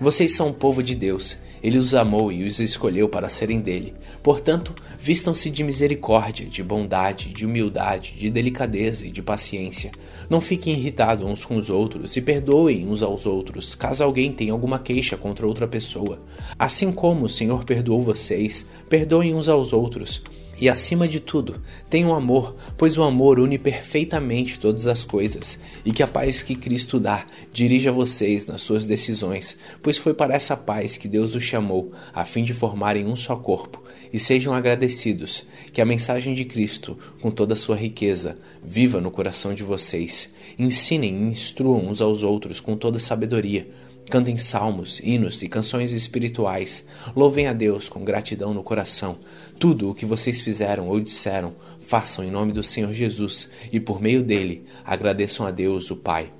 Vocês 0.00 0.34
são 0.34 0.48
o 0.48 0.54
povo 0.54 0.82
de 0.82 0.94
Deus 0.94 1.38
ele 1.64 1.78
os 1.78 1.94
amou 1.94 2.30
e 2.30 2.44
os 2.44 2.60
escolheu 2.60 3.08
para 3.08 3.30
serem 3.30 3.58
dele. 3.58 3.94
Portanto, 4.22 4.74
vistam-se 4.98 5.50
de 5.50 5.64
misericórdia, 5.64 6.44
de 6.44 6.62
bondade, 6.62 7.30
de 7.30 7.46
humildade, 7.46 8.12
de 8.18 8.28
delicadeza 8.28 9.06
e 9.06 9.10
de 9.10 9.22
paciência. 9.22 9.90
Não 10.28 10.42
fiquem 10.42 10.74
irritados 10.74 11.24
uns 11.24 11.42
com 11.42 11.56
os 11.56 11.70
outros 11.70 12.18
e 12.18 12.20
perdoem 12.20 12.86
uns 12.86 13.02
aos 13.02 13.24
outros, 13.24 13.74
caso 13.74 14.04
alguém 14.04 14.30
tenha 14.30 14.52
alguma 14.52 14.78
queixa 14.78 15.16
contra 15.16 15.46
outra 15.46 15.66
pessoa. 15.66 16.20
Assim 16.58 16.92
como 16.92 17.24
o 17.24 17.30
Senhor 17.30 17.64
perdoou 17.64 17.98
vocês, 17.98 18.66
perdoem 18.90 19.34
uns 19.34 19.48
aos 19.48 19.72
outros. 19.72 20.22
E 20.60 20.68
acima 20.68 21.08
de 21.08 21.20
tudo, 21.20 21.60
tenham 21.90 22.14
amor, 22.14 22.56
pois 22.76 22.96
o 22.96 23.02
amor 23.02 23.38
une 23.38 23.58
perfeitamente 23.58 24.58
todas 24.58 24.86
as 24.86 25.04
coisas, 25.04 25.58
e 25.84 25.90
que 25.90 26.02
a 26.02 26.06
paz 26.06 26.42
que 26.42 26.54
Cristo 26.54 27.00
dá 27.00 27.24
dirija 27.52 27.90
vocês 27.90 28.46
nas 28.46 28.62
suas 28.62 28.84
decisões, 28.84 29.58
pois 29.82 29.98
foi 29.98 30.14
para 30.14 30.34
essa 30.34 30.56
paz 30.56 30.96
que 30.96 31.08
Deus 31.08 31.34
os 31.34 31.42
chamou, 31.42 31.92
a 32.12 32.24
fim 32.24 32.44
de 32.44 32.54
formarem 32.54 33.06
um 33.06 33.16
só 33.16 33.36
corpo. 33.36 33.82
E 34.12 34.18
sejam 34.18 34.54
agradecidos, 34.54 35.44
que 35.72 35.80
a 35.80 35.84
mensagem 35.84 36.34
de 36.34 36.44
Cristo, 36.44 36.96
com 37.20 37.32
toda 37.32 37.54
a 37.54 37.56
sua 37.56 37.74
riqueza, 37.74 38.38
viva 38.62 39.00
no 39.00 39.10
coração 39.10 39.52
de 39.52 39.64
vocês. 39.64 40.32
Ensinem 40.56 41.14
e 41.14 41.30
instruam 41.30 41.88
uns 41.88 42.00
aos 42.00 42.22
outros 42.22 42.60
com 42.60 42.76
toda 42.76 43.00
sabedoria 43.00 43.66
Cantem 44.10 44.36
salmos, 44.36 45.00
hinos 45.02 45.42
e 45.42 45.48
canções 45.48 45.92
espirituais. 45.92 46.86
Louvem 47.16 47.46
a 47.46 47.52
Deus 47.52 47.88
com 47.88 48.04
gratidão 48.04 48.52
no 48.52 48.62
coração. 48.62 49.16
Tudo 49.58 49.90
o 49.90 49.94
que 49.94 50.04
vocês 50.04 50.40
fizeram 50.40 50.86
ou 50.86 51.00
disseram, 51.00 51.52
façam 51.80 52.24
em 52.24 52.30
nome 52.30 52.52
do 52.52 52.62
Senhor 52.62 52.92
Jesus 52.92 53.50
e 53.72 53.80
por 53.80 54.00
meio 54.00 54.22
dele 54.22 54.64
agradeçam 54.84 55.46
a 55.46 55.50
Deus, 55.50 55.90
o 55.90 55.96
Pai. 55.96 56.30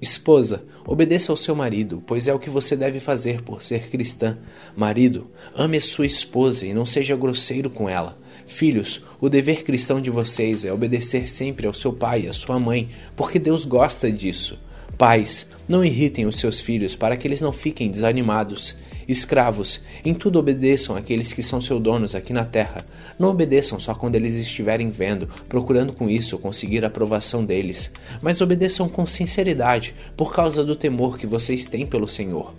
Esposa, 0.00 0.64
obedeça 0.84 1.30
ao 1.30 1.36
seu 1.36 1.54
marido, 1.54 2.02
pois 2.04 2.26
é 2.26 2.34
o 2.34 2.38
que 2.38 2.50
você 2.50 2.74
deve 2.74 2.98
fazer 2.98 3.40
por 3.42 3.62
ser 3.62 3.88
cristã. 3.88 4.36
Marido, 4.76 5.30
ame 5.54 5.76
a 5.76 5.80
sua 5.80 6.06
esposa 6.06 6.66
e 6.66 6.74
não 6.74 6.84
seja 6.84 7.14
grosseiro 7.14 7.70
com 7.70 7.88
ela. 7.88 8.18
Filhos, 8.48 9.04
o 9.20 9.28
dever 9.28 9.62
cristão 9.62 10.00
de 10.00 10.10
vocês 10.10 10.64
é 10.64 10.72
obedecer 10.72 11.30
sempre 11.30 11.68
ao 11.68 11.72
seu 11.72 11.92
pai 11.92 12.22
e 12.22 12.28
à 12.28 12.32
sua 12.32 12.58
mãe, 12.58 12.90
porque 13.14 13.38
Deus 13.38 13.64
gosta 13.64 14.10
disso. 14.10 14.58
Pais, 14.98 15.46
não 15.68 15.84
irritem 15.84 16.26
os 16.26 16.36
seus 16.36 16.60
filhos 16.60 16.94
para 16.94 17.16
que 17.16 17.26
eles 17.26 17.40
não 17.40 17.52
fiquem 17.52 17.90
desanimados. 17.90 18.76
Escravos, 19.08 19.80
em 20.04 20.14
tudo 20.14 20.38
obedeçam 20.38 20.94
àqueles 20.96 21.32
que 21.32 21.42
são 21.42 21.60
seus 21.60 21.82
donos 21.82 22.14
aqui 22.14 22.32
na 22.32 22.44
terra. 22.44 22.84
Não 23.18 23.28
obedeçam 23.28 23.80
só 23.80 23.94
quando 23.94 24.14
eles 24.14 24.34
estiverem 24.34 24.90
vendo, 24.90 25.28
procurando 25.48 25.92
com 25.92 26.08
isso 26.08 26.38
conseguir 26.38 26.84
a 26.84 26.86
aprovação 26.86 27.44
deles, 27.44 27.90
mas 28.20 28.40
obedeçam 28.40 28.88
com 28.88 29.04
sinceridade, 29.04 29.94
por 30.16 30.32
causa 30.32 30.64
do 30.64 30.76
temor 30.76 31.18
que 31.18 31.26
vocês 31.26 31.66
têm 31.66 31.86
pelo 31.86 32.06
Senhor. 32.06 32.54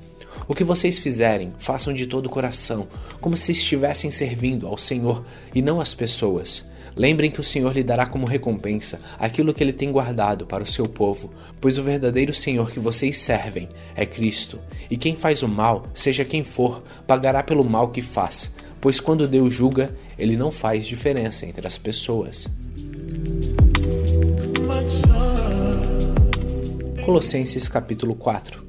O 0.48 0.54
que 0.54 0.64
vocês 0.64 1.00
fizerem, 1.00 1.50
façam 1.58 1.94
de 1.94 2.06
todo 2.06 2.26
o 2.26 2.30
coração, 2.30 2.88
como 3.22 3.38
se 3.38 3.54
estivessem 3.54 4.12
servindo 4.12 4.68
ao 4.68 4.78
Senhor 4.78 5.24
e 5.56 5.62
não 5.62 5.80
às 5.80 5.94
pessoas. 5.94 6.66
Lembrem 6.96 7.32
que 7.32 7.40
o 7.40 7.44
Senhor 7.44 7.74
lhe 7.74 7.84
dará 7.84 8.06
como 8.06 8.26
recompensa 8.26 9.00
aquilo 9.18 9.54
que 9.54 9.64
ele 9.64 9.74
tem 9.74 9.92
guardado 9.92 10.46
para 10.46 10.64
o 10.64 10.68
seu 10.68 10.86
povo, 10.86 11.34
pois 11.60 11.78
o 11.78 11.84
verdadeiro 11.84 12.34
Senhor 12.34 12.72
que 12.72 12.80
vocês 12.80 13.18
servem 13.18 13.68
é 13.96 14.06
Cristo. 14.06 14.60
E 14.90 14.98
quem 14.98 15.16
faz 15.16 15.42
o 15.42 15.48
mal, 15.48 15.88
seja 15.94 16.24
quem 16.24 16.44
for, 16.44 16.84
pagará 17.08 17.42
pelo 17.42 17.64
mal 17.64 17.90
que 17.90 18.02
faz, 18.02 18.52
pois 18.80 19.00
quando 19.00 19.28
Deus 19.28 19.54
julga, 19.54 19.96
ele 20.18 20.38
não 20.38 20.52
faz 20.52 20.86
diferença 20.86 21.46
entre 21.46 21.66
as 21.66 21.78
pessoas. 21.78 22.48
Colossenses 27.04 27.68
capítulo 27.68 28.16
4 28.16 28.64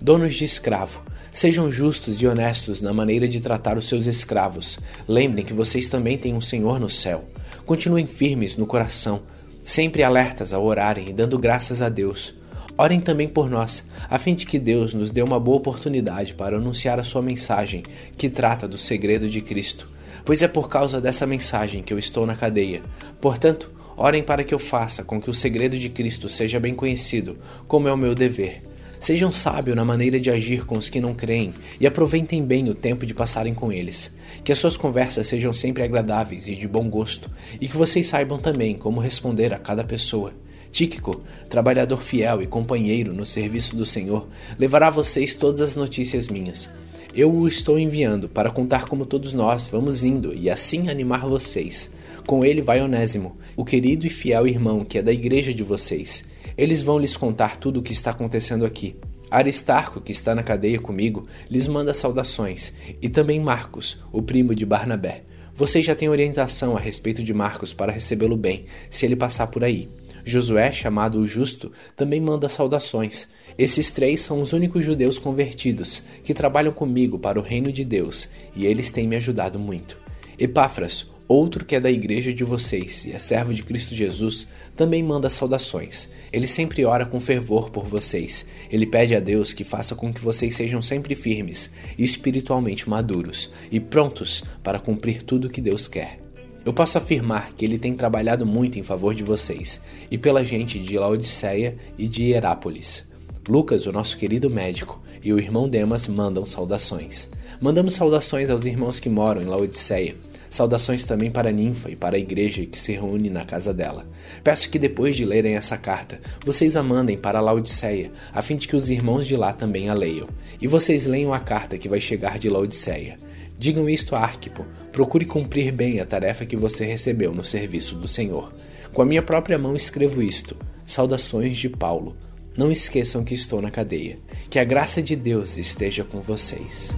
Donos 0.00 0.34
de 0.34 0.44
escravo, 0.44 1.02
Sejam 1.32 1.70
justos 1.70 2.20
e 2.20 2.26
honestos 2.26 2.82
na 2.82 2.92
maneira 2.92 3.28
de 3.28 3.40
tratar 3.40 3.78
os 3.78 3.86
seus 3.86 4.06
escravos. 4.06 4.78
Lembrem 5.06 5.44
que 5.44 5.52
vocês 5.52 5.88
também 5.88 6.18
têm 6.18 6.34
um 6.34 6.40
Senhor 6.40 6.80
no 6.80 6.88
céu. 6.88 7.28
Continuem 7.64 8.06
firmes 8.06 8.56
no 8.56 8.66
coração, 8.66 9.22
sempre 9.62 10.02
alertas 10.02 10.52
ao 10.52 10.64
orarem 10.64 11.08
e 11.08 11.12
dando 11.12 11.38
graças 11.38 11.80
a 11.80 11.88
Deus. 11.88 12.34
Orem 12.76 13.00
também 13.00 13.28
por 13.28 13.50
nós, 13.50 13.84
a 14.08 14.18
fim 14.18 14.34
de 14.34 14.46
que 14.46 14.58
Deus 14.58 14.94
nos 14.94 15.10
dê 15.10 15.22
uma 15.22 15.38
boa 15.38 15.58
oportunidade 15.58 16.34
para 16.34 16.56
anunciar 16.56 16.98
a 16.98 17.04
sua 17.04 17.20
mensagem, 17.20 17.82
que 18.16 18.30
trata 18.30 18.66
do 18.66 18.78
segredo 18.78 19.28
de 19.28 19.40
Cristo. 19.40 19.88
Pois 20.24 20.42
é 20.42 20.48
por 20.48 20.68
causa 20.68 21.00
dessa 21.00 21.26
mensagem 21.26 21.82
que 21.82 21.92
eu 21.92 21.98
estou 21.98 22.26
na 22.26 22.34
cadeia. 22.34 22.82
Portanto, 23.20 23.70
orem 23.96 24.22
para 24.22 24.44
que 24.44 24.54
eu 24.54 24.58
faça 24.58 25.04
com 25.04 25.20
que 25.20 25.30
o 25.30 25.34
segredo 25.34 25.78
de 25.78 25.88
Cristo 25.88 26.28
seja 26.28 26.58
bem 26.58 26.74
conhecido, 26.74 27.38
como 27.68 27.86
é 27.86 27.92
o 27.92 27.98
meu 27.98 28.14
dever. 28.14 28.69
Sejam 29.00 29.32
sábios 29.32 29.74
na 29.74 29.82
maneira 29.82 30.20
de 30.20 30.30
agir 30.30 30.66
com 30.66 30.76
os 30.76 30.90
que 30.90 31.00
não 31.00 31.14
creem 31.14 31.54
e 31.80 31.86
aproveitem 31.86 32.44
bem 32.44 32.68
o 32.68 32.74
tempo 32.74 33.06
de 33.06 33.14
passarem 33.14 33.54
com 33.54 33.72
eles. 33.72 34.12
Que 34.44 34.52
as 34.52 34.58
suas 34.58 34.76
conversas 34.76 35.26
sejam 35.26 35.54
sempre 35.54 35.82
agradáveis 35.82 36.46
e 36.46 36.54
de 36.54 36.68
bom 36.68 36.86
gosto, 36.90 37.30
e 37.58 37.66
que 37.66 37.78
vocês 37.78 38.06
saibam 38.06 38.38
também 38.38 38.74
como 38.76 39.00
responder 39.00 39.54
a 39.54 39.58
cada 39.58 39.82
pessoa. 39.82 40.34
Tíquico, 40.70 41.22
trabalhador 41.48 41.96
fiel 41.96 42.42
e 42.42 42.46
companheiro 42.46 43.14
no 43.14 43.24
serviço 43.24 43.74
do 43.74 43.86
Senhor, 43.86 44.28
levará 44.58 44.88
a 44.88 44.90
vocês 44.90 45.34
todas 45.34 45.62
as 45.62 45.74
notícias 45.74 46.28
minhas. 46.28 46.68
Eu 47.14 47.32
o 47.32 47.48
estou 47.48 47.78
enviando 47.78 48.28
para 48.28 48.50
contar 48.50 48.84
como 48.84 49.06
todos 49.06 49.32
nós 49.32 49.66
vamos 49.66 50.04
indo 50.04 50.34
e 50.34 50.50
assim 50.50 50.90
animar 50.90 51.26
vocês. 51.26 51.90
Com 52.26 52.44
ele 52.44 52.60
vai 52.60 52.82
Onésimo, 52.82 53.38
o 53.56 53.64
querido 53.64 54.06
e 54.06 54.10
fiel 54.10 54.46
irmão 54.46 54.84
que 54.84 54.98
é 54.98 55.02
da 55.02 55.10
igreja 55.10 55.54
de 55.54 55.62
vocês. 55.62 56.22
Eles 56.56 56.82
vão 56.82 56.98
lhes 56.98 57.16
contar 57.16 57.56
tudo 57.56 57.80
o 57.80 57.82
que 57.82 57.92
está 57.92 58.10
acontecendo 58.10 58.64
aqui. 58.64 58.96
Aristarco, 59.30 60.00
que 60.00 60.10
está 60.10 60.34
na 60.34 60.42
cadeia 60.42 60.80
comigo, 60.80 61.26
lhes 61.48 61.68
manda 61.68 61.94
saudações, 61.94 62.72
e 63.00 63.08
também 63.08 63.38
Marcos, 63.38 63.98
o 64.10 64.20
primo 64.20 64.54
de 64.54 64.66
Barnabé. 64.66 65.22
Vocês 65.54 65.84
já 65.84 65.94
têm 65.94 66.08
orientação 66.08 66.76
a 66.76 66.80
respeito 66.80 67.22
de 67.22 67.32
Marcos 67.32 67.72
para 67.72 67.92
recebê-lo 67.92 68.36
bem, 68.36 68.64
se 68.88 69.06
ele 69.06 69.14
passar 69.14 69.46
por 69.46 69.62
aí. 69.62 69.88
Josué, 70.24 70.72
chamado 70.72 71.20
o 71.20 71.26
Justo, 71.26 71.70
também 71.96 72.20
manda 72.20 72.48
saudações. 72.48 73.28
Esses 73.56 73.90
três 73.90 74.20
são 74.20 74.40
os 74.40 74.52
únicos 74.52 74.84
judeus 74.84 75.18
convertidos 75.18 76.02
que 76.24 76.34
trabalham 76.34 76.72
comigo 76.72 77.18
para 77.18 77.38
o 77.38 77.42
reino 77.42 77.72
de 77.72 77.84
Deus, 77.84 78.28
e 78.56 78.66
eles 78.66 78.90
têm 78.90 79.06
me 79.06 79.16
ajudado 79.16 79.58
muito. 79.58 79.98
Epáfras, 80.38 81.06
outro 81.28 81.64
que 81.64 81.76
é 81.76 81.80
da 81.80 81.90
igreja 81.90 82.32
de 82.32 82.42
vocês 82.42 83.04
e 83.04 83.12
é 83.12 83.18
servo 83.18 83.54
de 83.54 83.62
Cristo 83.62 83.94
Jesus, 83.94 84.48
também 84.74 85.02
manda 85.02 85.28
saudações. 85.28 86.08
Ele 86.32 86.46
sempre 86.46 86.84
ora 86.84 87.04
com 87.04 87.18
fervor 87.20 87.70
por 87.70 87.84
vocês. 87.84 88.46
Ele 88.70 88.86
pede 88.86 89.14
a 89.16 89.20
Deus 89.20 89.52
que 89.52 89.64
faça 89.64 89.94
com 89.94 90.12
que 90.12 90.20
vocês 90.20 90.54
sejam 90.54 90.80
sempre 90.80 91.14
firmes 91.14 91.70
espiritualmente 91.98 92.88
maduros 92.88 93.52
e 93.70 93.80
prontos 93.80 94.44
para 94.62 94.78
cumprir 94.78 95.22
tudo 95.22 95.48
o 95.48 95.50
que 95.50 95.60
Deus 95.60 95.88
quer. 95.88 96.20
Eu 96.64 96.72
posso 96.72 96.98
afirmar 96.98 97.52
que 97.56 97.64
ele 97.64 97.78
tem 97.78 97.94
trabalhado 97.94 98.44
muito 98.44 98.78
em 98.78 98.82
favor 98.82 99.14
de 99.14 99.22
vocês 99.22 99.80
e 100.10 100.18
pela 100.18 100.44
gente 100.44 100.78
de 100.78 100.98
Laodiceia 100.98 101.76
e 101.98 102.06
de 102.06 102.24
Hierápolis. 102.24 103.08
Lucas, 103.48 103.86
o 103.86 103.92
nosso 103.92 104.16
querido 104.18 104.50
médico, 104.50 105.02
e 105.22 105.32
o 105.32 105.38
irmão 105.38 105.68
Demas 105.68 106.06
mandam 106.06 106.44
saudações. 106.44 107.28
Mandamos 107.60 107.92
saudações 107.92 108.48
aos 108.48 108.64
irmãos 108.64 108.98
que 108.98 109.10
moram 109.10 109.42
em 109.42 109.44
Laodiceia. 109.44 110.16
Saudações 110.48 111.04
também 111.04 111.30
para 111.30 111.50
a 111.50 111.52
ninfa 111.52 111.90
e 111.90 111.94
para 111.94 112.16
a 112.16 112.18
igreja 112.18 112.64
que 112.64 112.78
se 112.78 112.92
reúne 112.92 113.28
na 113.28 113.44
casa 113.44 113.74
dela. 113.74 114.06
Peço 114.42 114.70
que 114.70 114.78
depois 114.78 115.14
de 115.14 115.26
lerem 115.26 115.56
essa 115.56 115.76
carta, 115.76 116.18
vocês 116.42 116.74
a 116.74 116.82
mandem 116.82 117.18
para 117.18 117.38
Laodiceia, 117.38 118.10
a 118.32 118.40
fim 118.40 118.56
de 118.56 118.66
que 118.66 118.74
os 118.74 118.88
irmãos 118.88 119.26
de 119.26 119.36
lá 119.36 119.52
também 119.52 119.90
a 119.90 119.94
leiam. 119.94 120.26
E 120.58 120.66
vocês 120.66 121.04
leiam 121.04 121.34
a 121.34 121.38
carta 121.38 121.76
que 121.76 121.88
vai 121.88 122.00
chegar 122.00 122.38
de 122.38 122.48
Laodiceia. 122.48 123.16
Digam 123.58 123.90
isto 123.90 124.16
a 124.16 124.20
Arquipo, 124.20 124.64
procure 124.90 125.26
cumprir 125.26 125.70
bem 125.70 126.00
a 126.00 126.06
tarefa 126.06 126.46
que 126.46 126.56
você 126.56 126.86
recebeu 126.86 127.34
no 127.34 127.44
serviço 127.44 127.94
do 127.94 128.08
Senhor. 128.08 128.50
Com 128.94 129.02
a 129.02 129.06
minha 129.06 129.22
própria 129.22 129.58
mão 129.58 129.76
escrevo 129.76 130.22
isto. 130.22 130.56
Saudações 130.86 131.58
de 131.58 131.68
Paulo. 131.68 132.16
Não 132.56 132.72
esqueçam 132.72 133.22
que 133.22 133.34
estou 133.34 133.60
na 133.60 133.70
cadeia. 133.70 134.14
Que 134.48 134.58
a 134.58 134.64
graça 134.64 135.02
de 135.02 135.14
Deus 135.14 135.58
esteja 135.58 136.02
com 136.02 136.22
vocês. 136.22 136.90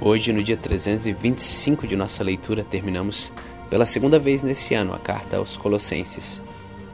Hoje, 0.00 0.32
no 0.32 0.42
dia 0.42 0.56
325 0.56 1.86
de 1.86 1.96
nossa 1.96 2.22
leitura, 2.22 2.62
terminamos 2.62 3.32
pela 3.70 3.86
segunda 3.86 4.18
vez 4.18 4.42
nesse 4.42 4.74
ano 4.74 4.94
a 4.94 4.98
carta 4.98 5.38
aos 5.38 5.56
Colossenses. 5.56 6.42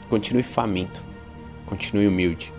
Continue 0.08 0.42
faminto, 0.42 1.02
continue 1.66 2.06
humilde 2.06 2.52